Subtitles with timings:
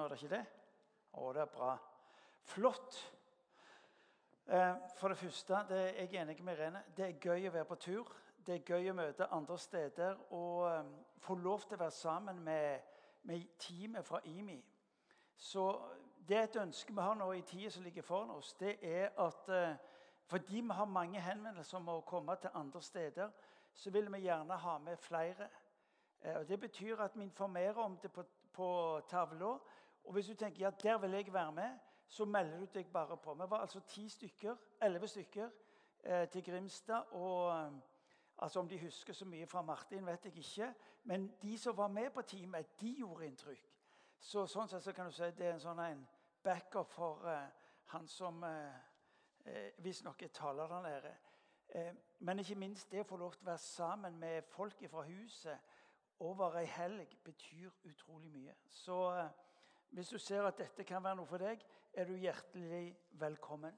[0.00, 0.44] nå, er det ikke det?
[1.12, 1.70] Å, det er bra.
[2.42, 2.98] Flott.
[4.46, 7.68] Eh, For det første, det er jeg enig med Irene, det er gøy å være
[7.68, 8.12] på tur.
[8.46, 10.88] Det er gøy å møte andre steder og eh,
[11.20, 12.80] få lov til å være sammen med,
[13.28, 14.56] med teamet fra IMI.
[15.36, 15.66] Så
[16.28, 18.54] det er et ønske vi har nå i tida som ligger foran oss.
[18.54, 19.76] det er at eh,
[20.30, 23.30] Fordi vi har mange henvendelser om å komme til andre steder,
[23.74, 25.48] så vil vi gjerne ha med flere.
[26.22, 29.58] Og Det betyr at vi informerer om det på, på tavla.
[30.04, 31.78] Og hvis du tenker ja, der vil jeg være med,
[32.08, 33.34] så melder du deg bare på.
[33.34, 35.50] Vi var altså ti stykker, elleve stykker
[36.04, 37.12] eh, til Grimstad.
[37.12, 37.56] og...
[37.56, 37.72] eh,
[38.40, 40.74] Altså Om de husker så mye fra Martin, vet jeg ikke.
[41.04, 43.66] Men de som var med på teamet, de gjorde inntrykk.
[44.20, 46.00] Så sånn sett så kan du si det er en sånn en
[46.44, 48.76] backup for eh, han som uh,
[49.84, 51.12] visstnok er taler der nede.
[51.68, 55.04] Eh, men ikke minst det å få lov til å være sammen med folk fra
[55.08, 55.76] huset
[56.20, 58.54] over ei helg betyr utrolig mye.
[58.68, 59.32] Så eh,
[59.90, 61.62] hvis du ser at dette kan være noe for deg,
[61.92, 63.74] er du hjertelig velkommen.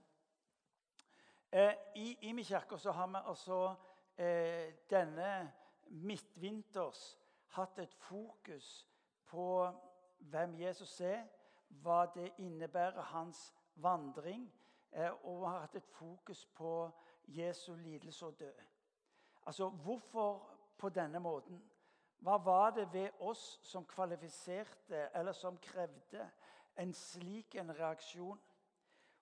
[1.52, 3.74] Eh, I Imi kirke har vi altså
[4.16, 5.52] eh, denne
[5.88, 7.18] midtvinters
[7.56, 8.86] hatt et fokus
[9.28, 9.46] på
[10.18, 11.24] hvem Jesus er,
[11.82, 14.46] hva det innebærer, hans vandring,
[14.92, 16.90] eh, og vi har hatt et fokus på
[17.28, 18.62] Jesu lidelse og død.
[19.46, 21.62] Altså, Hvorfor på denne måten?
[22.22, 26.30] Hva var det ved oss som kvalifiserte, eller som krevde,
[26.78, 28.40] en slik en reaksjon?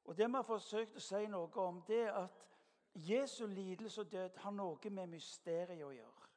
[0.05, 2.47] Og Det vi har forsøkt å si noe om, det er at
[2.95, 6.29] Jesu lidelse og død har noe med mysteriet å gjøre.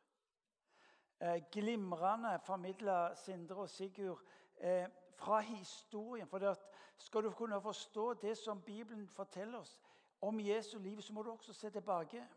[1.19, 4.21] Eh, glimrende formidla Sindre og Sigurd
[4.57, 6.27] eh, fra historien.
[6.27, 6.63] For at
[6.97, 9.79] skal du kunne forstå det som Bibelen forteller oss
[10.21, 12.27] om Jesu liv, så må du også se tilbake.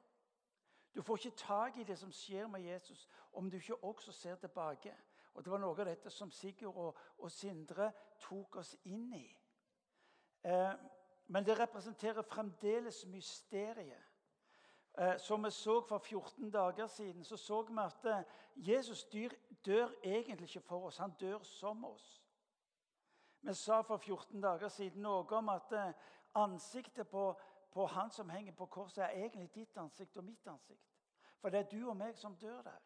[0.97, 4.35] Du får ikke tak i det som skjer med Jesus, om du ikke også ser
[4.41, 4.95] tilbake.
[5.35, 9.27] Og Det var noe av dette som Sigurd og, og Sindre tok oss inn i.
[10.49, 10.73] Eh,
[11.29, 14.07] men det representerer fremdeles mysteriet.
[14.99, 18.23] Eh, som vi så for 14 dager siden, så så vi at eh,
[18.56, 19.31] Jesus dyr,
[19.67, 20.97] dør egentlig ikke for oss.
[20.97, 22.23] Han dør som oss.
[23.41, 25.93] Vi sa for 14 dager siden noe om at eh,
[26.35, 27.41] ansiktet på,
[27.76, 30.94] på han som henger på korset, er egentlig ditt ansikt og mitt ansikt.
[31.41, 32.78] For det er du og meg som dør der.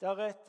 [0.00, 0.48] Det er, et,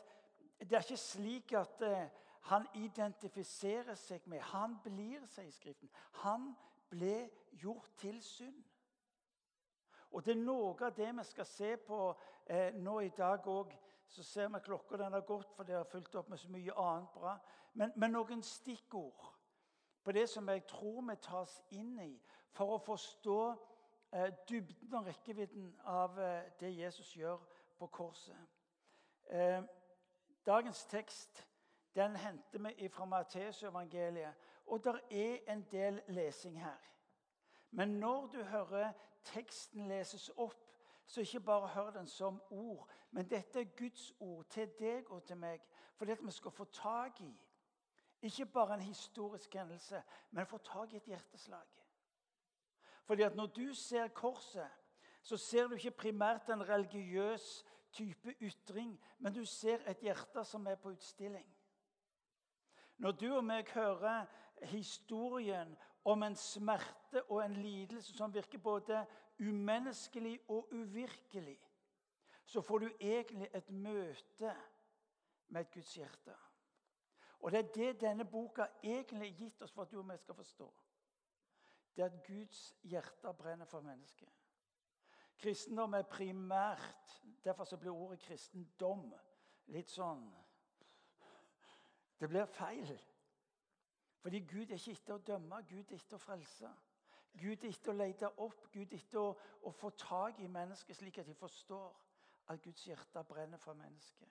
[0.59, 2.09] det er ikke slik at eh,
[2.49, 5.89] han identifiserer seg med Han blir, sier Skriften.
[6.23, 6.49] Han
[6.89, 7.29] ble
[7.61, 8.63] gjort til synd.
[10.09, 11.99] Og Det er noe av det vi skal se på
[12.49, 13.75] eh, nå i dag òg.
[14.09, 16.73] Så ser vi klokka den har gått, for det har fulgt opp med så mye
[16.73, 17.37] annet bra.
[17.73, 19.29] Men, men noen stikkord
[20.03, 22.13] på det som jeg tror vi tas inn i
[22.51, 23.39] for å forstå
[24.13, 27.41] eh, dybden og rekkevidden av eh, det Jesus gjør
[27.79, 28.47] på korset.
[29.29, 29.61] Eh,
[30.45, 31.45] dagens tekst
[31.95, 34.33] den henter vi fra Matteusevangeliet.
[34.65, 36.77] Og det er en del lesing her.
[37.71, 38.91] Men når du hører
[39.23, 40.65] teksten leses opp,
[41.05, 42.89] så ikke bare hør den som ord.
[43.11, 45.61] Men dette er Guds ord til deg og til meg.
[45.95, 47.33] Fordi at vi skal få tak i
[48.21, 51.65] ikke bare en historisk hendelse, men få tak i et hjerteslag.
[53.09, 54.69] Fordi at når du ser korset,
[55.21, 60.67] så ser du ikke primært en religiøs type ytring, men du ser et hjerte som
[60.67, 61.47] er på utstilling.
[62.97, 64.27] Når du og meg hører
[64.61, 65.71] historien
[66.05, 69.01] om en smerte og en lidelse som virker både
[69.39, 71.57] umenneskelig og uvirkelig,
[72.45, 74.53] så får du egentlig et møte
[75.47, 76.37] med et Guds hjerte.
[77.39, 80.19] Og Det er det denne boka egentlig har gitt oss for at du og jeg
[80.19, 80.69] skal forstå.
[81.95, 84.29] Det er at Guds hjerte brenner for mennesket.
[85.39, 89.13] Kristendom er primært Derfor så blir ordet kristendom
[89.71, 90.25] litt sånn
[92.19, 92.91] Det blir feil.
[94.19, 96.71] Fordi Gud er ikke etter å dømme, Gud er etter å frelse.
[97.39, 99.29] Gud er etter å lete opp, Gud er etter å,
[99.63, 101.93] å få tak i mennesket, slik at de forstår
[102.51, 104.27] at Guds hjerte brenner for mennesket.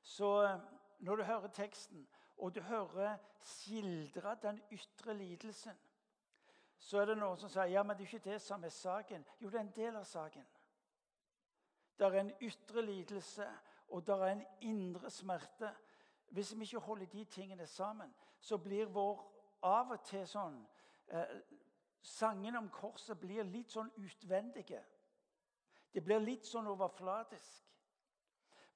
[0.00, 0.60] Så eh,
[1.04, 2.06] når du hører teksten,
[2.36, 5.76] og du hører skildre den ytre lidelsen,
[6.84, 9.24] så er det noen som sier ja, men det er ikke det som er saken.
[9.40, 10.44] Jo, det er en del av saken.
[11.96, 13.46] Det er en ytre lidelse,
[13.88, 15.70] og det er en indre smerte.
[16.36, 19.22] Hvis vi ikke holder de tingene sammen, så blir vår
[19.64, 20.60] av og til sånn
[21.08, 21.36] eh,
[22.04, 24.82] Sangene om korset blir litt sånn utvendige.
[25.88, 27.62] Det blir litt sånn overflatisk.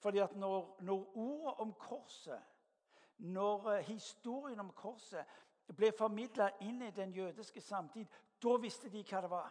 [0.00, 2.40] Fordi at når, når ordet om korset
[3.19, 5.26] når eh, historien om korset
[5.76, 8.06] ble formidla inn i den jødiske samtid,
[8.42, 9.50] da visste de hva det var.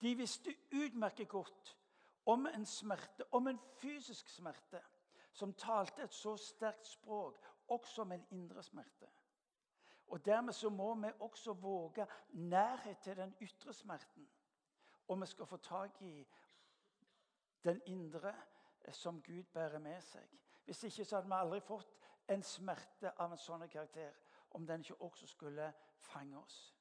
[0.00, 1.76] De visste utmerket godt
[2.26, 4.80] om en smerte, om en fysisk smerte,
[5.32, 9.08] som talte et så sterkt språk også om en indre smerte.
[10.06, 14.28] Og Dermed så må vi også våge nærhet til den ytre smerten.
[15.08, 16.26] Og vi skal få tak i
[17.64, 18.34] den indre
[18.90, 20.28] som Gud bærer med seg.
[20.64, 21.96] Hvis ikke så hadde vi aldri fått
[22.28, 24.12] en smerte av en sånn karakter
[24.54, 26.74] om den ikke også skulle fange oss.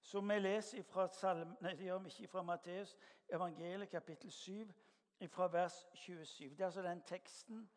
[0.00, 2.96] Så vi leser fra, Salm, nei, det gjør vi ikke fra Matteus
[3.32, 4.72] evangeliet kapittel 7,
[5.28, 6.50] fra vers 27.
[6.50, 7.70] Det er altså den teksten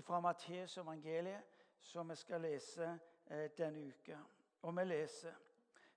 [0.00, 1.42] fra Matteus evangeliet
[1.80, 4.18] som vi skal lese eh, denne uka.
[4.62, 5.34] Og vi leser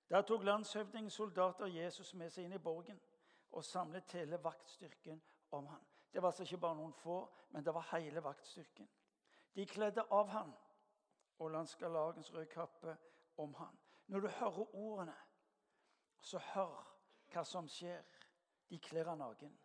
[0.10, 3.00] Da tok landshøvdingen soldater Jesus med seg inn i borgen
[3.52, 5.22] og samlet hele vaktstyrken
[5.52, 5.82] om han.
[6.14, 8.90] Det var altså ikke bare noen få, men det var hele vaktstyrken.
[9.56, 10.54] De kledde av han
[11.40, 12.98] og landskalagens røde kappe
[13.38, 13.80] om han.
[14.08, 15.16] Når du hører ordene,
[16.22, 16.92] så hør
[17.32, 18.04] hva som skjer.
[18.70, 19.58] De kler han naken.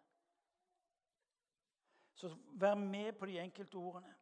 [2.14, 4.14] Så vær med på de enkelte ordene.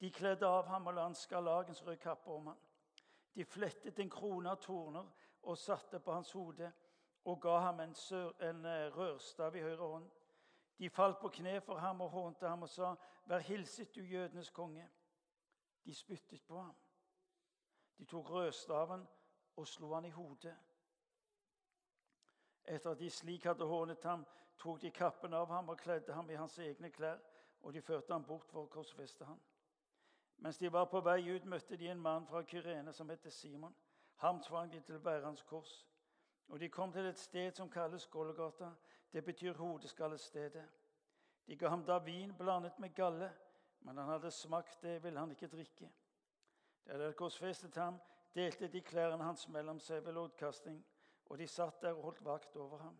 [0.00, 2.60] De kledde av ham og landskalagens røde kappe om han.
[3.34, 5.08] De flettet en krone av torner
[5.42, 6.72] og satte på hans hode
[7.26, 7.94] og ga ham en,
[8.40, 10.10] en eh, rørstav i høyre hånd.
[10.78, 12.94] De falt på kne for ham og hånte ham og sa,
[13.26, 14.88] 'Vær hilset, du jødenes konge.'
[15.84, 16.76] De spyttet på ham.
[17.98, 19.06] De tok rødstaven
[19.56, 20.56] og slo han i hodet.
[22.64, 24.26] Etter at de slik hadde hånet ham,
[24.58, 27.18] tok de kappen av ham og kledde ham i hans egne klær,
[27.62, 29.40] og de førte ham bort for å korsfeste ham.
[30.36, 33.74] Mens de var på vei ut, møtte de en mann fra Kyrene som het Simon.
[34.16, 35.86] Ham tvang de til å bære hans kors.
[36.48, 38.72] Og de kom til et sted som kalles Golgata.
[39.12, 40.64] Det betyr hodeskallestedet.
[41.46, 43.30] De ga ham da vin blandet med galle,
[43.80, 45.90] men han hadde smakt det, ville han ikke drikke.
[46.86, 48.00] Da de korsfestet ham,
[48.34, 50.78] delte de klærne hans mellom seg ved loddkasting,
[51.26, 52.98] og de satt der og holdt vakt over ham.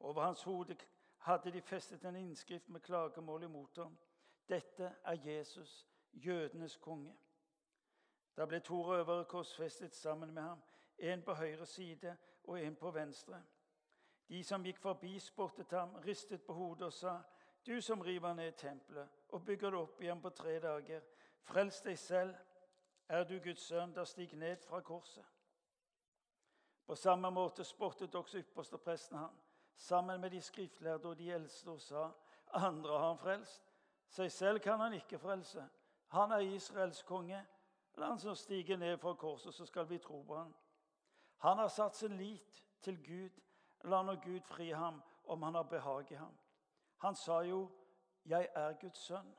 [0.00, 0.76] Over hans hode
[1.18, 3.98] hadde de festet en innskrift med klagemål imot ham.
[4.48, 7.16] Dette er Jesus, jødenes konge.
[8.36, 10.62] Da ble to røvere korsfestet sammen med ham,
[10.98, 13.42] en på høyre side og en på venstre.
[14.28, 17.18] De som gikk forbi, spottet ham, ristet på hodet og sa:"
[17.66, 21.00] Du som river ned tempelet og bygger det opp igjen på tre dager,
[21.42, 22.36] frels deg selv.
[23.08, 25.24] Er du Guds sønn, da stig ned fra korset.
[26.86, 29.40] På samme måte spottet også ypperstepresten han,
[29.74, 32.10] sammen med de skriftlærde og de eldste, og sa:"
[32.46, 33.72] Andre har han frelst.
[34.08, 35.68] Seg selv kan han ikke frelse.
[36.08, 37.46] Han er Israels konge.
[37.96, 40.54] La han som stiger ned fra korset, så skal vi tro på han.
[41.36, 43.40] Han har satt sin lit til Gud.
[43.84, 46.38] La nå Gud fri ham om han har behag i ham.
[46.96, 47.70] Han sa jo,
[48.24, 49.34] 'Jeg er Guds sønn'.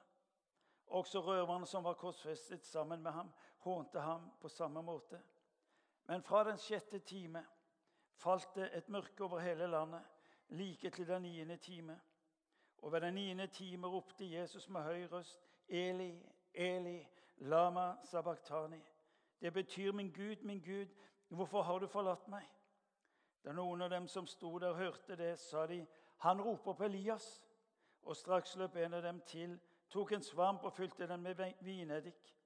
[0.88, 5.21] Også røverne som var korsfestet sammen med ham, hånte ham på samme måte.
[6.06, 7.45] Men fra den sjette time
[8.15, 10.01] falt det et mørke over hele landet,
[10.50, 12.00] like til den niende time.
[12.77, 16.24] Og ved den niende time ropte Jesus med høy røst, 'Eli,
[16.54, 17.07] Eli,
[17.38, 18.83] lama sabachthani'.
[19.42, 20.88] Det betyr 'Min Gud, min Gud,
[21.30, 22.50] hvorfor har du forlatt meg?'
[23.44, 25.88] Da noen av dem som sto der, hørte det, sa de,
[26.18, 27.44] 'Han roper på Elias.'
[28.01, 29.59] Og straks løp en av dem til,
[29.89, 32.37] tok en svamp og fylte den med vineddik.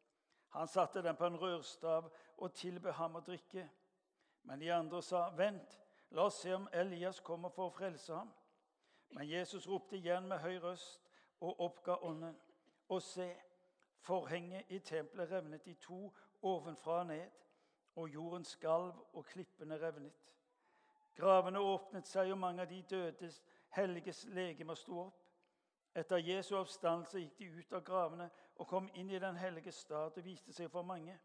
[0.51, 3.69] Han satte den på en rørstav og tilbød ham å drikke.
[4.44, 8.33] Men de andre sa, 'Vent, la oss se om Elias kommer for å frelse ham.'
[9.09, 11.01] Men Jesus ropte igjen med høy røst
[11.39, 12.38] og oppga ånden.
[12.89, 13.36] Og se,
[14.00, 17.30] forhenget i tempelet revnet i to ovenfra og ned,
[17.95, 20.31] og jorden skalv og klippene revnet.
[21.16, 25.18] Gravene åpnet seg, og mange av de dødes helliges legemer sto opp.
[25.95, 28.30] Etter Jesu oppstandelse gikk de ut av gravene
[28.61, 31.15] og kom inn i den hellige stad og viste seg for mange.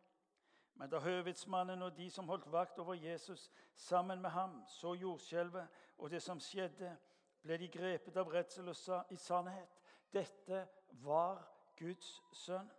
[0.77, 5.69] Men da høvedsmannen og de som holdt vakt over Jesus sammen med ham, så jordskjelvet
[5.99, 6.95] og det som skjedde,
[7.43, 9.77] ble de grepet av redsel og sa i sannhet
[10.13, 10.63] dette
[11.05, 11.43] var
[11.77, 12.71] Guds sønn.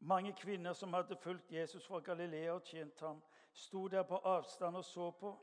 [0.00, 3.20] Mange kvinner som hadde fulgt Jesus fra Galilea og tjent ham,
[3.52, 5.34] sto der på avstand og så på.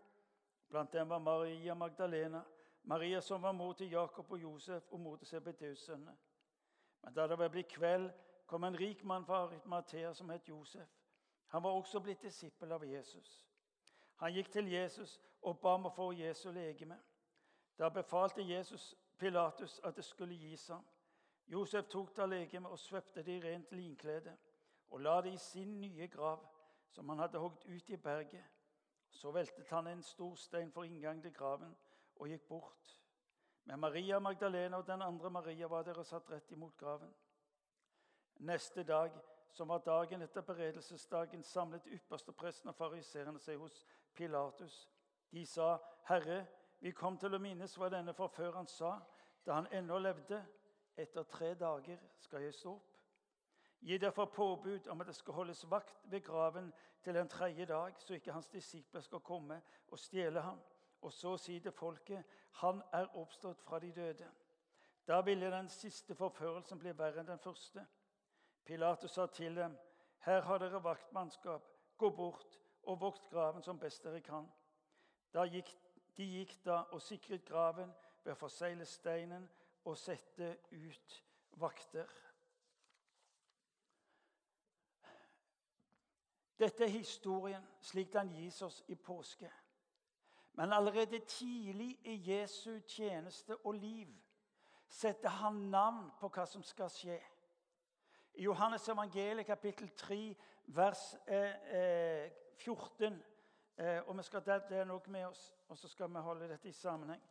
[0.70, 2.42] Blant dem var Maria Magdalena,
[2.84, 6.18] Maria som var mor til Jakob og Josef og mor til Sebedeus sønner.
[7.02, 8.12] Men da det var blitt kveld,
[8.52, 10.90] kom en rik mann fra Arimathea som het Josef.
[11.48, 13.48] Han var også blitt disippel av Jesus.
[14.16, 16.98] Han gikk til Jesus og ba om å få Jesu legeme.
[17.80, 20.84] Da befalte Jesus Pilatus at det skulle gis ham.
[21.48, 24.36] Josef tok da legemet og svøpte det i rent linklede
[24.90, 26.44] og la det i sin nye grav,
[26.92, 28.44] som han hadde hogd ut i berget.
[29.10, 31.72] Så veltet han en stor stein for inngang til graven
[32.16, 32.98] og gikk bort.
[33.64, 37.16] Men Maria Magdalena og den andre Maria var der og satt rett imot graven.
[38.42, 39.12] Neste dag,
[39.52, 43.84] som var dagen etter beredelsesdagen, samlet ypperstepresten og fariseerne seg hos
[44.18, 44.90] Pilatus.
[45.30, 45.78] De sa,
[46.10, 46.48] 'Herre,
[46.80, 48.96] vi kom til å minnes hva denne forføreren sa
[49.46, 50.46] da han ennå levde.'
[50.98, 52.98] 'Etter tre dager skal jeg stå opp.'
[53.82, 57.94] Gi derfor påbud om at det skal holdes vakt ved graven til den tredje dag,
[57.98, 60.60] så ikke hans disipler skal komme og stjele ham.
[61.02, 64.32] Og så si til folket, han er oppstått fra de døde.
[65.08, 67.88] Da ville den siste forførelsen bli verre enn den første.
[68.66, 69.78] Pilatus sa til dem,
[70.20, 71.66] her har dere vaktmannskap,
[71.98, 74.48] gå bort og vokt graven som best dere kan.
[75.34, 75.72] Gikk,
[76.18, 79.48] de gikk da og sikret graven ved å forsegle steinen
[79.86, 81.24] og sette ut
[81.62, 82.10] vakter.
[86.62, 89.50] Dette er historien slik den gis oss i påske.
[90.54, 94.12] Men allerede tidlig i Jesu tjeneste og liv
[94.90, 97.18] setter han navn på hva som skal skje.
[98.34, 100.36] I Johannes evangeliet kapittel 3,
[100.66, 103.24] vers eh, 14
[103.78, 106.70] eh, og vi skal Det er noe med oss, og så skal vi holde dette
[106.70, 107.22] i sammenheng.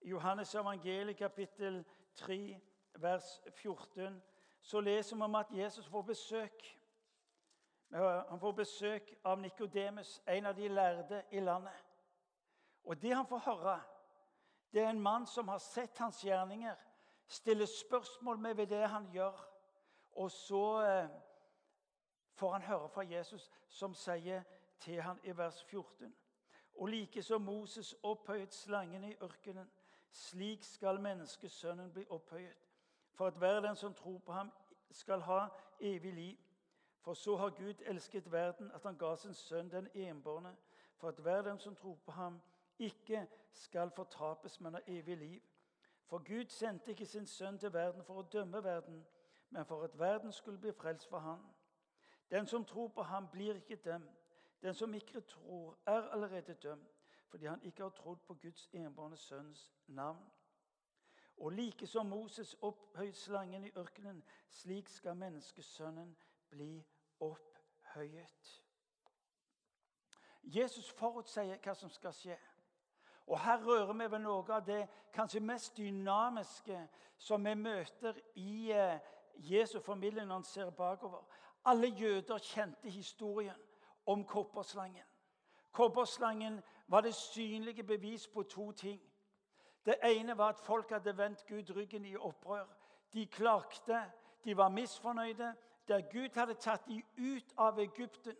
[0.00, 1.84] I Johannes evangeliet kapittel
[2.14, 2.60] 3,
[2.94, 4.22] vers 14
[4.60, 6.78] så leser vi om at Jesus får besøk.
[7.90, 11.84] Han får besøk av Nikodemus, en av de lærde i landet.
[12.84, 13.80] Og det han får høre,
[14.72, 16.74] det er en mann som har sett hans gjerninger,
[17.28, 19.57] stiller spørsmål med ved det han gjør.
[20.18, 21.08] Og så eh,
[22.32, 24.42] får han høre fra Jesus, som sier
[24.80, 26.14] til han i vers 14.:
[26.74, 29.70] Og like som Moses opphøyet slangen i ørkenen,
[30.10, 32.56] slik skal menneskesønnen bli opphøyet,
[33.14, 34.50] for at hver den som tror på ham,
[34.90, 35.46] skal ha
[35.80, 36.36] evig liv.
[37.00, 40.56] For så har Gud elsket verden, at han ga sin sønn den enbårne,
[40.96, 42.40] for at hver den som tror på ham,
[42.78, 45.42] ikke skal fortapes, men ha evig liv.
[46.06, 49.06] For Gud sendte ikke sin sønn til verden for å dømme verden,
[49.50, 51.38] men for at verden skulle bli frelst for han.
[52.30, 54.28] Den som tror på ham, blir ikke dømt.
[54.62, 56.90] Den som ikke tror, er allerede dømt,
[57.28, 60.32] fordi han ikke har trodd på Guds enbårne sønns navn.
[61.36, 66.16] Og like som Moses opphøyde slangen i ørkenen, slik skal menneskesønnen
[66.50, 66.84] bli
[67.20, 68.62] opphøyet.
[70.42, 72.38] Jesus forutsier hva som skal skje.
[73.26, 76.88] Og Her rører vi ved noe av det kanskje mest dynamiske
[77.18, 79.00] som vi møter i eh,
[79.38, 81.26] Jesu familie når han ser bakover.
[81.64, 83.54] Alle jøder kjente historien
[84.06, 85.04] om kobberslangen.
[85.72, 89.00] Kobberslangen var det synlige bevis på to ting.
[89.86, 92.66] Det ene var at folk hadde vendt Gud ryggen i opprør.
[93.12, 94.10] De klagde,
[94.44, 95.54] de var misfornøyde.
[95.88, 98.36] Der Gud hadde tatt dem ut av Egypten,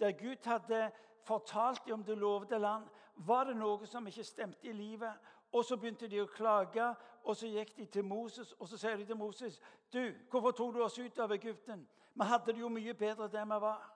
[0.00, 0.90] der Gud hadde
[1.24, 5.12] fortalt dem om det lovede land, var det noe som ikke stemte i livet.
[5.52, 6.94] Og Så begynte de å klage,
[7.24, 9.60] og så gikk de til Moses og så sier de til Moses,
[9.92, 13.44] du, 'Hvorfor tok du oss ut av Egypten?' Vi hadde det jo mye bedre der
[13.44, 13.92] vi var.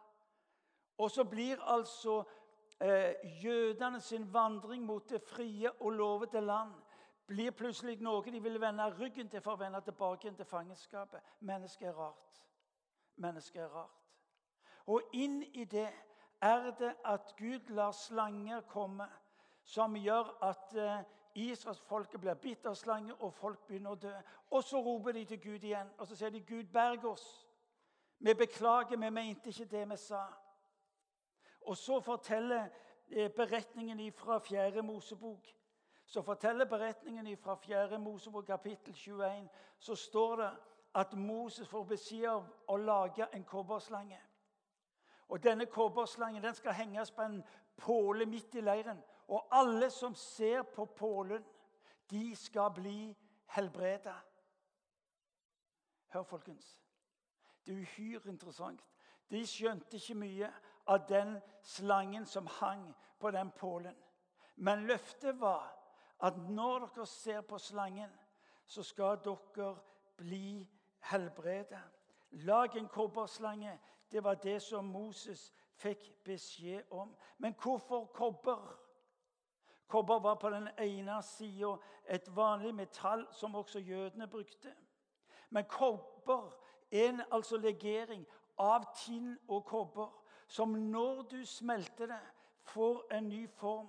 [0.99, 2.25] Og så blir altså
[2.81, 6.75] eh, jødene sin vandring mot det frie og lovede land
[7.27, 11.21] blir plutselig noe de vil vende ryggen til for å vende tilbake til fangenskapet.
[11.41, 12.43] Mennesket er rart.
[13.17, 14.03] Mennesket er rart.
[14.87, 15.89] Og inn i det
[16.43, 19.09] er det at Gud lar slanger komme,
[19.65, 21.05] som gjør at eh,
[21.37, 24.13] Israelsfolket blir slange, og folk begynner å dø.
[24.51, 27.47] Og så roper de til Gud igjen, og så sier de, 'Gud, berg oss.'
[28.19, 30.27] Vi beklager, vi mente ikke det vi sa.
[31.61, 32.69] Og så forteller
[33.11, 34.83] eh, beretningen fra 4.
[34.83, 35.57] Mosebok
[36.07, 37.99] så forteller beretningen fra 4.
[37.99, 40.51] Mosebok kapittel 21, så står det
[40.95, 44.21] at Moses får beskjed om å lage en kobberslange.
[45.29, 47.43] Og Denne kobberslangen den skal henges på en
[47.77, 49.03] påle midt i leiren.
[49.29, 51.45] Og alle som ser på pålen,
[52.11, 53.17] de skal bli
[53.47, 54.15] helbreda.
[56.09, 56.81] Hør, folkens.
[57.67, 58.85] Det er uhyre interessant.
[59.31, 60.51] De skjønte ikke mye
[60.87, 63.97] av den slangen som hang på den pålen.
[64.57, 65.73] Men løftet var
[66.23, 68.11] at når dere ser på slangen,
[68.67, 69.75] så skal dere
[70.17, 70.69] bli
[71.11, 71.83] helbredet.
[72.31, 73.79] Lag en kobberslange.
[74.13, 77.17] Det var det som Moses fikk beskjed om.
[77.39, 78.86] Men hvorfor kobber?
[79.89, 81.77] Kobber var på den ene sida
[82.09, 84.75] et vanlig metall som også jødene brukte.
[85.51, 86.57] Men kobber
[86.91, 88.27] er en altså legering
[88.59, 90.11] av tinn og kobber,
[90.49, 92.21] som når du smelter det,
[92.63, 93.89] får en ny form.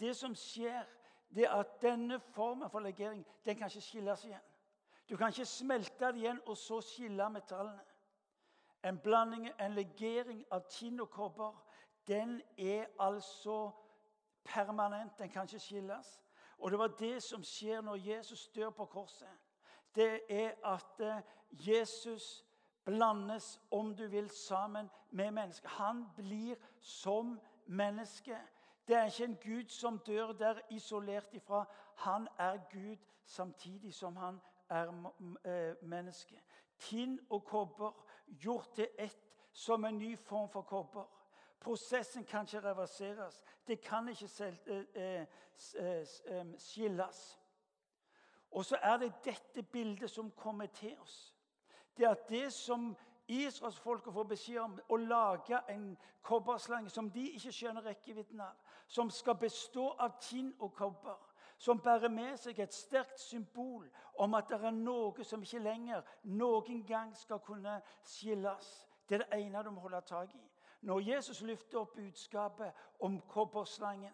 [0.00, 0.82] Det som skjer,
[1.34, 4.42] det er at denne formen for legering den kan ikke skilles igjen.
[5.08, 7.82] Du kan ikke smelte det igjen og så skille metallene.
[8.84, 11.54] En blanding, en legering av tinn og kobber,
[12.06, 13.70] den er altså
[14.44, 15.18] permanent.
[15.18, 16.20] Den kan ikke skilles.
[16.58, 19.28] Og det var det som skjer når Jesus dør på korset.
[19.94, 22.44] Det er at eh, Jesus
[22.84, 25.70] blandes, om du vil, sammen med mennesket.
[25.70, 28.38] Han blir som menneske.
[28.88, 31.64] Det er ikke en Gud som dør der isolert ifra.
[31.94, 35.10] Han er Gud samtidig som han er
[35.44, 36.42] eh, menneske.
[36.78, 39.20] Tinn og kobber gjort til ett
[39.52, 41.04] som en ny form for kobber.
[41.64, 43.42] Prosessen kan ikke reverseres.
[43.66, 44.28] Det kan ikke
[44.66, 45.26] eh, eh,
[46.28, 47.40] eh skilles.
[48.50, 51.34] Og så er det dette bildet som kommer til oss.
[51.96, 52.96] Det er det som
[53.28, 58.54] Israelsfolket får beskjed om å lage en kobberslange som de ikke skjønner rekkevidden av.
[58.86, 61.18] Som skal bestå av tinn og kobber.
[61.58, 63.88] Som bærer med seg et sterkt symbol
[64.20, 68.74] om at det er noe som ikke lenger noen gang skal kunne skilles.
[69.08, 70.44] Det er det ene du må holde tak i.
[70.84, 74.12] Når Jesus løfter opp budskapet om kobberslangen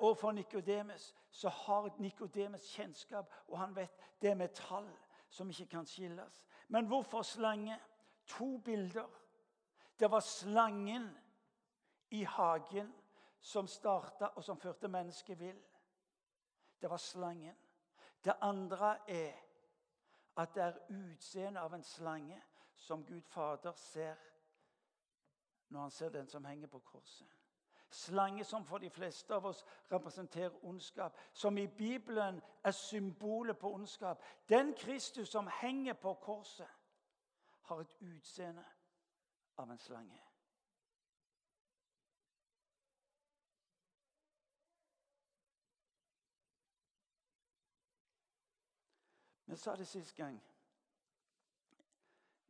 [0.00, 3.90] overfor og for så har Nikodemus kjennskap, og han vet
[4.22, 4.88] det er metall
[5.28, 6.44] som ikke kan skilles.
[6.68, 7.78] Men hvorfor slange?
[8.26, 9.08] To bilder.
[9.98, 11.10] Det var slangen
[12.10, 12.94] i hagen
[13.40, 15.62] som starta, og som førte mennesket vill.
[16.80, 17.56] Det var slangen.
[18.24, 19.32] Det andre er
[20.36, 22.42] at det er utseendet av en slange
[22.76, 24.14] som Gud Fader ser
[25.72, 27.26] når han ser den som henger på korset.
[27.90, 31.18] Slange som for de fleste av oss representerer ondskap.
[31.32, 34.22] Som i Bibelen er symbolet på ondskap.
[34.48, 36.68] Den Kristus som henger på korset,
[37.62, 38.64] har et utseende
[39.56, 40.22] av en slange.
[49.46, 50.42] Vi sa det sist gang.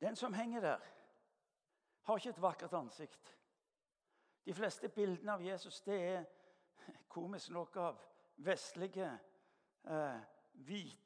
[0.00, 0.78] Den som henger der,
[2.02, 3.38] har ikke et vakkert ansikt.
[4.44, 6.24] De fleste bildene av Jesus det er
[7.08, 8.00] komisk nok av
[8.42, 9.10] vestlige,
[9.84, 10.20] eh,
[10.52, 10.98] hvit,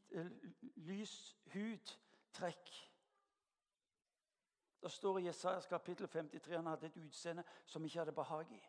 [0.76, 1.96] lys hud,
[2.32, 2.72] trekk.
[4.82, 8.62] Det står i Jesajas kapittel 53 han hadde et utseende som ikke hadde behag i.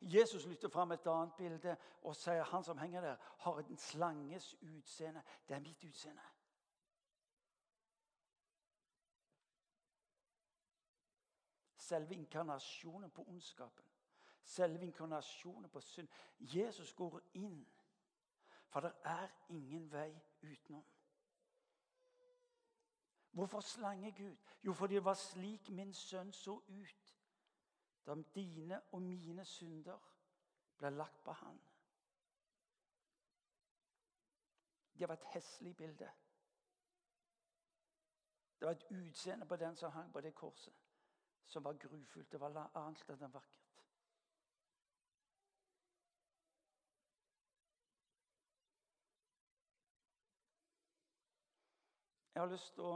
[0.00, 4.54] Jesus lytter fram et annet bilde og sier han som henger der, har en slanges
[4.60, 5.22] utseende.
[5.48, 6.22] Det er mitt utseende.
[11.84, 13.84] Selve inkarnasjonen på ondskapen.
[14.44, 16.08] Selve inkarnasjonen på synd.
[16.38, 17.66] Jesus går inn,
[18.68, 20.84] for det er ingen vei utenom.
[23.30, 24.36] Hvorfor slange Gud?
[24.64, 27.14] Jo, fordi det var slik min sønn så ut
[28.06, 29.98] da dine og mine synder
[30.78, 31.60] ble lagt på han.
[34.98, 36.10] Det var et heslig bilde.
[38.58, 40.83] Det var et utseende på den som hang på det korset
[41.46, 42.32] som var grufullt.
[42.32, 43.64] Det var annet enn vakkert.
[52.34, 52.94] Jeg har lyst til å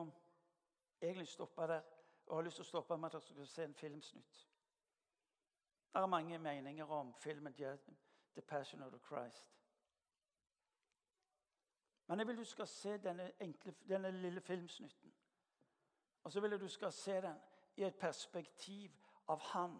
[1.00, 1.82] egentlig stoppe der.
[2.26, 4.40] Og har lyst til å stoppe med at dere skal se en filmsnutt.
[5.92, 9.54] Det er mange meninger om filmen 'The Passion of the Christ'.
[12.06, 15.14] Men jeg vil du skal se denne, enkle, denne lille filmsnutten.
[16.22, 17.40] Og så vil jeg du skal se den
[17.78, 18.94] i et perspektiv
[19.30, 19.76] av han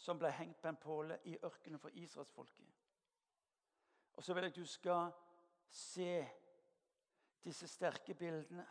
[0.00, 2.70] som ble hengt på en påle i ørkenen for israelsfolket.
[4.16, 5.10] Og så vil jeg at du skal
[5.68, 6.12] se
[7.44, 8.64] disse sterke bildene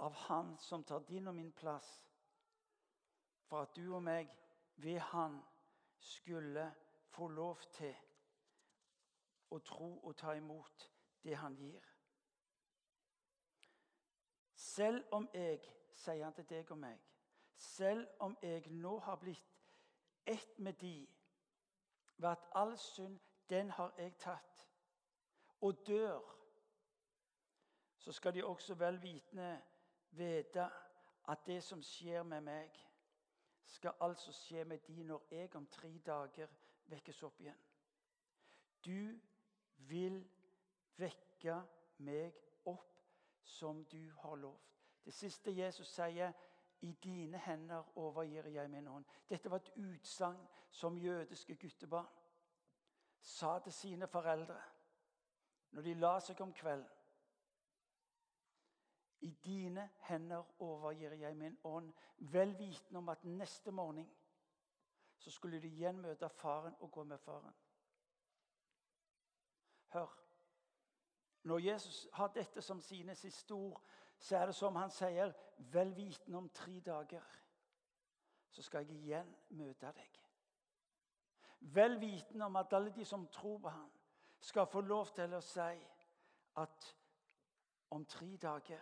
[0.00, 1.88] av han som tar din og min plass,
[3.44, 4.28] for at du og meg
[4.76, 5.40] ved han
[6.00, 6.68] skulle
[7.08, 7.96] få lov til
[9.50, 10.86] å tro og ta imot
[11.24, 11.84] det han gir.
[14.54, 15.60] Selv om jeg,
[16.00, 16.98] sier han til deg og meg,
[17.60, 19.56] selv om jeg nå har blitt
[20.26, 21.08] ett med de,
[22.16, 23.18] ved at all synd,
[23.50, 24.68] den har jeg tatt,
[25.60, 26.20] og dør,
[27.98, 29.60] så skal de også vel vitende
[30.10, 30.70] vite
[31.28, 32.78] at det som skjer med meg,
[33.66, 36.48] skal altså skje med de når jeg om tre dager
[36.90, 37.60] vekkes opp igjen.
[38.84, 39.20] Du
[39.76, 40.16] vil
[40.96, 41.60] vekke
[41.98, 42.34] meg
[42.64, 43.04] opp
[43.42, 44.79] som du har lovt.
[45.04, 46.32] Det siste Jesus sier,
[46.80, 49.04] 'I dine hender overgir jeg min ånd'.
[49.28, 52.06] Dette var et utsagn som jødiske guttebarn
[53.20, 54.62] sa til sine foreldre
[55.70, 56.88] når de la seg om kvelden.
[59.20, 64.10] I dine hender overgir jeg min ånd, vel vitende om at neste morgen
[65.18, 67.54] så skulle de igjen møte faren og gå med faren.
[69.88, 70.16] Hør.
[71.42, 73.82] Når Jesus har dette som sine siste ord,
[74.20, 75.32] så er det som han sier,
[75.72, 77.24] vel vitende om tre dager
[78.50, 80.20] så skal jeg igjen møte deg.
[81.74, 83.90] Vel vitende om at alle de som tror på ham,
[84.40, 85.74] skal få lov til å si
[86.56, 86.86] at
[87.92, 88.80] om tre dager,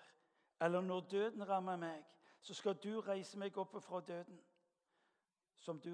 [0.60, 2.04] eller når døden rammer meg,
[2.40, 4.38] så skal du reise meg opp fra døden,
[5.56, 5.90] som du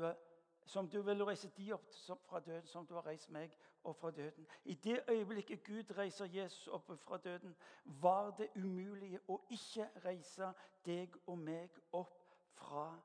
[0.65, 1.93] som du vil reise de opp
[2.27, 3.53] fra døden, som du har reist meg
[3.85, 4.47] opp fra døden.
[4.65, 10.53] I det øyeblikket Gud reiser Jesus opp fra døden, var det umulig å ikke reise
[10.85, 12.17] deg og meg opp
[12.55, 13.01] fra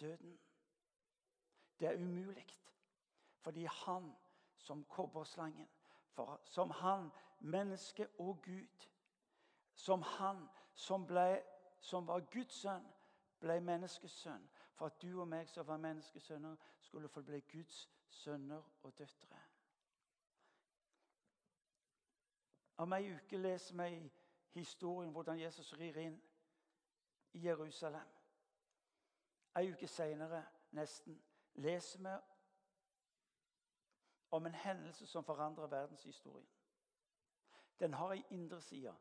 [0.00, 0.38] døden.
[1.80, 2.46] Det er umulig
[3.42, 4.10] fordi han
[4.56, 5.68] som kobberslangen,
[6.44, 8.88] som han, menneske og Gud,
[9.74, 11.42] som han som, ble,
[11.80, 12.84] som var Guds sønn,
[13.40, 14.48] ble menneskesønn
[14.78, 19.40] for at du og meg som var menneskesønner, skulle få bli Guds sønner og døtre.
[22.78, 24.12] Om ei uke leser vi
[24.54, 26.20] historien hvordan Jesus rir inn
[27.34, 28.06] i Jerusalem.
[29.58, 31.18] Ei uke seinere, nesten,
[31.54, 32.14] leser vi
[34.30, 36.54] om en hendelse som forandrer verdenshistorien.
[37.80, 38.94] Den har ei indre side,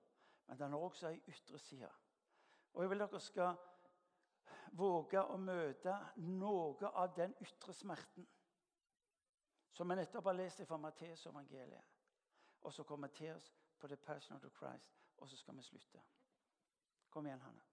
[0.47, 1.91] men den har også ei ytre side.
[2.73, 3.55] Og Jeg vil dere skal
[4.71, 8.27] våge å møte noe av den ytre smerten
[9.77, 11.83] som vi nettopp har lest fra Matteus evangeliet.
[12.65, 16.01] Og så kommer Matteus på The Passion of the Christ, og så skal vi slutte.
[17.09, 17.66] Kom igjen, Hanne.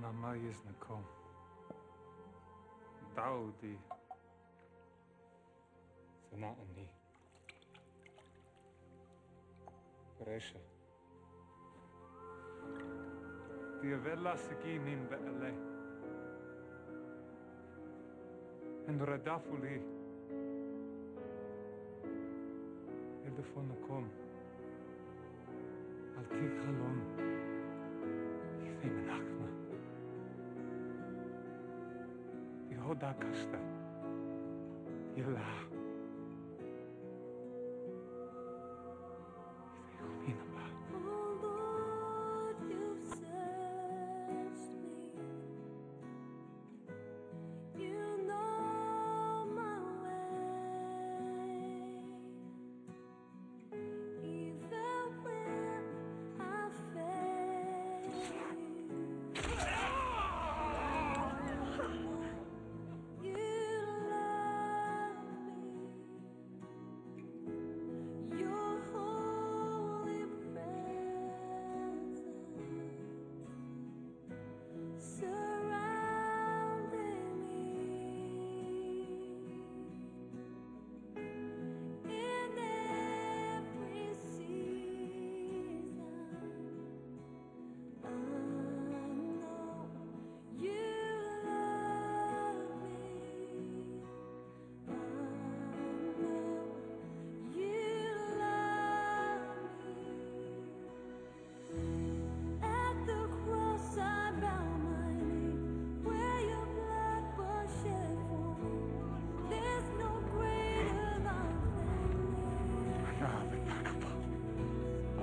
[0.00, 0.66] Mama jest.
[3.16, 3.78] Daudi.
[6.30, 6.88] Sana ani.
[10.26, 10.58] Resha.
[13.82, 15.52] Die vella sigi nin bele.
[18.88, 19.82] En radafuli.
[23.24, 24.10] El de fonu kom.
[26.18, 27.27] Al kik halon.
[32.88, 33.58] Rodakasta.
[35.20, 35.67] Ilah.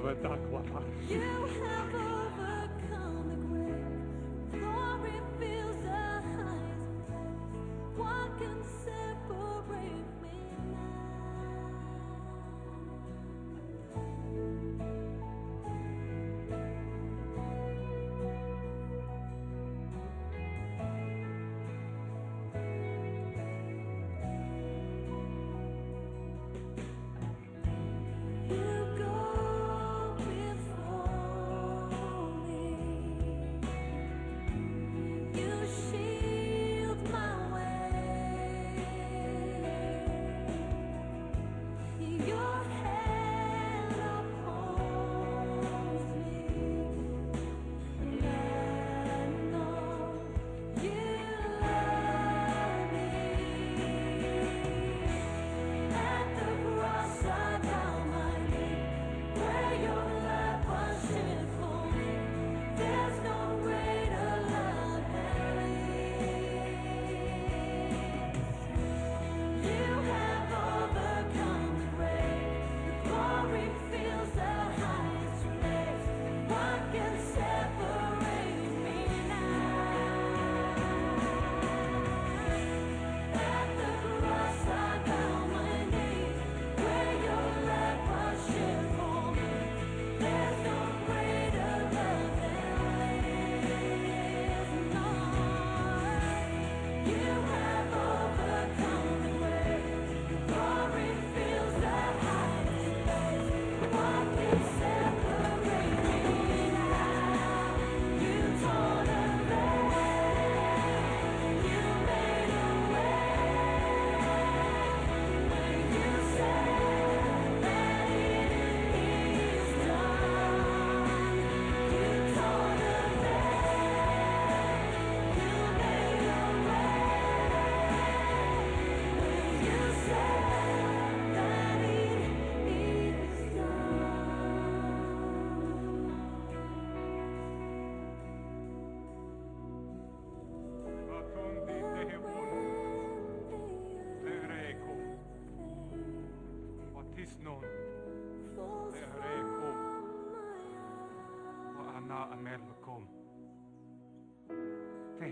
[0.05, 0.21] You have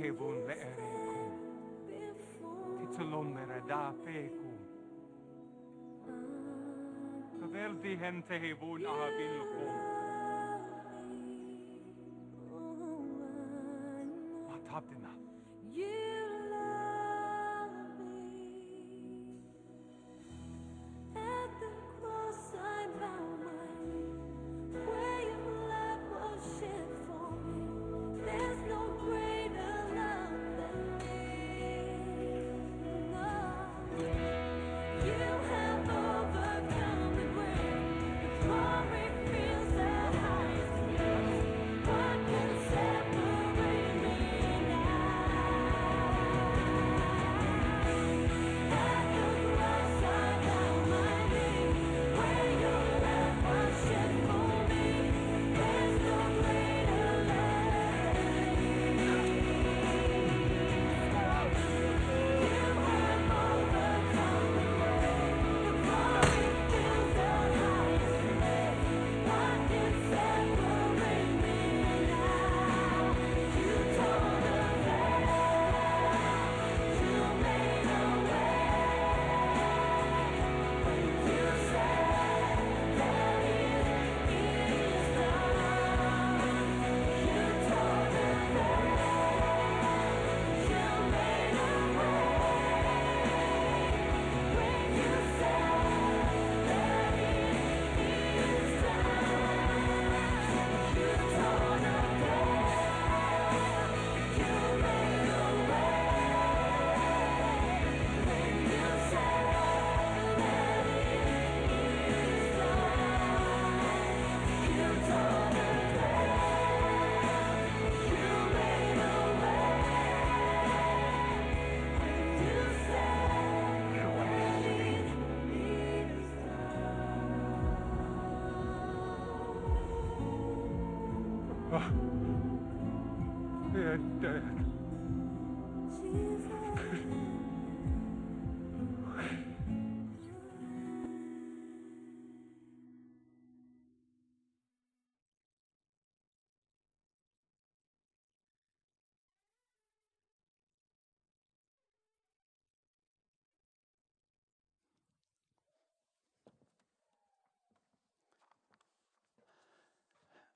[0.03, 1.31] heaven le'erekum.
[2.77, 4.57] Titzalom merada pekum.
[7.39, 8.83] Kaverdihem tehevun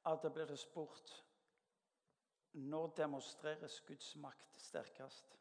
[0.08, 1.26] At det blir det spurt
[2.54, 5.40] Når demonstreres Guds makt sterkest?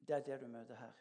[0.00, 0.92] Det er det du møter her.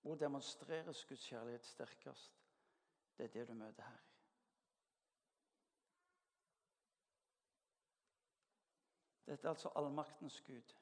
[0.00, 2.32] Hvor demonstreres Guds kjærlighet sterkest?
[3.18, 4.04] Det er det du møter her.
[9.26, 10.76] Dette er altså allmaktens Gud.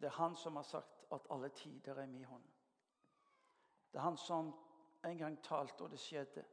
[0.00, 2.51] Det er han som har sagt at alle tider er i min hånd.
[3.92, 4.54] Det er han som
[5.04, 6.44] en gang talte, og det skjedde,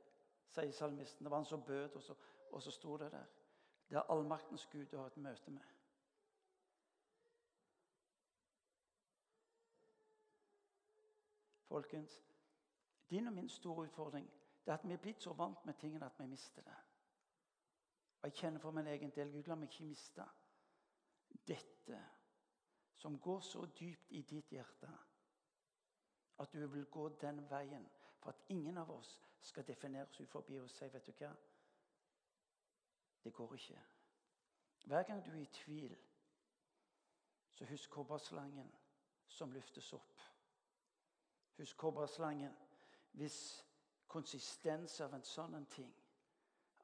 [0.52, 1.24] sier salmisten.
[1.26, 2.16] Det var han som bød, og så,
[2.52, 3.26] og så sto det der.
[3.90, 5.62] Det er allmaktens Gud du har et møte med.
[11.70, 12.24] Folkens,
[13.10, 14.30] din og min store utfordring
[14.66, 16.76] det er at vi er blitt så vant med tingene at vi mister det.
[18.22, 20.26] Og Jeg kjenner for min egen del Gud, la meg ikke miste
[21.48, 22.02] dette
[22.98, 24.90] som går så dypt i ditt hjerte
[26.40, 30.60] at du vil gå den veien for at ingen av oss skal defineres ut forbi
[30.60, 31.32] og si vet du hva?
[33.24, 33.82] Det går ikke.
[34.86, 35.98] Hver gang du er i tvil,
[37.52, 38.72] så husk kobberslangen
[39.28, 40.22] som løftes opp.
[41.58, 42.56] Husk kobberslangen
[43.12, 43.66] hvis
[44.08, 45.92] konsistens av en sånn en ting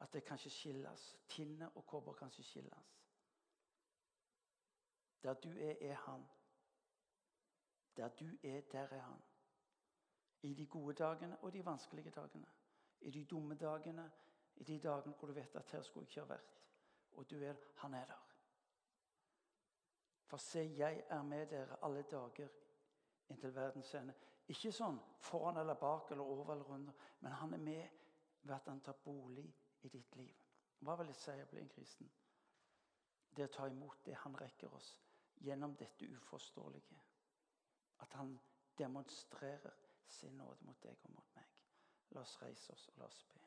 [0.04, 1.06] at det kan ikke skilles.
[1.28, 2.91] Tinne og kobber kan ikke skilles.
[5.24, 6.28] Der du er, er han.
[7.98, 9.24] Der du er, der er han.
[10.46, 12.48] I de gode dagene og de vanskelige dagene.
[13.02, 14.12] I de dumme dagene,
[14.56, 16.62] i de dagene hvor du vet at her skulle jeg ikke ha vært.
[17.14, 18.26] Og du er Han er der.
[20.26, 22.48] For se, jeg er med dere alle dager
[23.30, 24.14] inntil verdens ende.
[24.48, 27.88] Ikke sånn foran eller bak eller over eller under, men han er med
[28.42, 29.48] ved at han tar bolig
[29.82, 30.36] i ditt liv.
[30.80, 32.10] Hva vil det si å bli en kristen?
[33.36, 34.92] Det å ta imot det han rekker oss
[35.42, 37.00] gjennom dette uforståelige.
[38.06, 38.36] At han
[38.78, 41.52] demonstrerer sin nåde mot deg og mot meg.
[42.15, 43.41] La oss reise oss og la oss be.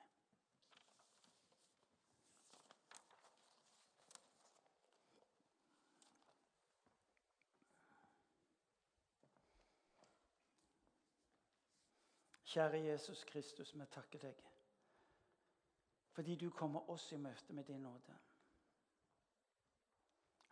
[12.48, 14.46] Kjære Jesus Kristus, vi takker deg
[16.18, 18.14] fordi du kommer oss i møte med din nåde.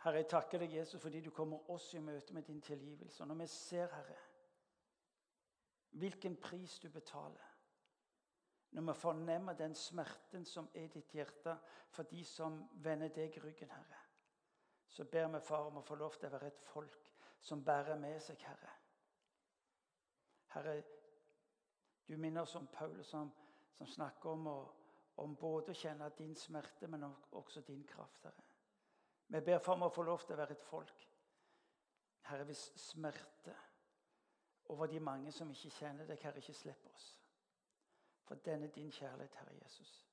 [0.04, 3.22] Herre, jeg takker deg, Jesus, fordi du kommer oss i møte med din tilgivelse.
[3.22, 4.18] Og når vi ser, Herre,
[5.96, 7.52] hvilken pris du betaler
[8.70, 11.56] Når vi fornemmer den smerten som er ditt hjerte
[11.90, 14.00] for de som vender deg ryggen, Herre,
[14.88, 17.96] så ber vi, Far, om å få lov til å være et folk som bærer
[17.96, 18.72] med seg, Herre.
[20.52, 20.74] Herre,
[22.08, 23.30] du minner oss om Paulus som,
[23.78, 24.58] som snakker om, å,
[25.22, 28.44] om både å kjenne din smerte, men også din kraft, Herre.
[29.28, 31.06] Vi ber for om å få lov til å være et folk,
[32.28, 33.56] Herre, hvis smerte
[34.68, 37.08] over de mange som ikke kjenner deg, Herre, ikke slipper oss.
[38.26, 40.06] For denne din kjærlighet, Herre Jesus,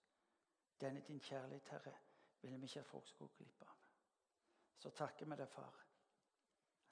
[0.81, 1.93] denne din kjærlighet, Herre,
[2.41, 3.77] vil vi ikke at folk skal gå glipp av.
[4.77, 5.79] Så takker vi deg, far.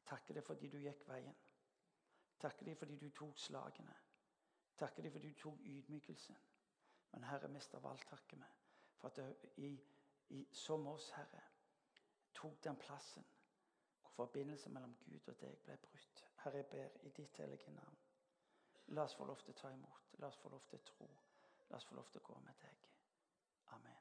[0.05, 1.35] Takker deg fordi du gikk veien.
[2.39, 3.95] Takker deg fordi du tok slagene.
[4.77, 6.37] Takker deg fordi du tok ydmykelsen.
[7.11, 8.49] Men Herre, mest av alt takker vi
[9.01, 9.19] for at
[9.57, 9.71] i,
[10.29, 11.41] i, som oss, Herre,
[12.33, 13.25] tok den plassen
[14.01, 16.23] hvor forbindelsen mellom Gud og deg ble brutt.
[16.43, 17.97] Herre, jeg ber i ditt hellige navn.
[18.87, 20.15] La oss få lov til å ta imot.
[20.19, 21.09] La oss få lov til å tro.
[21.69, 22.87] La oss få lov til å gå med deg.
[23.77, 24.00] Amen.